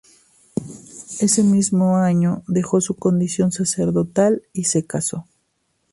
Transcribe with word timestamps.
Ese 1.19 1.43
mismo 1.43 1.95
año 1.97 2.41
dejó 2.47 2.81
su 2.81 2.95
condición 2.95 3.51
sacerdotal 3.51 4.41
y 4.51 4.63
se 4.63 4.83
casó. 4.83 5.27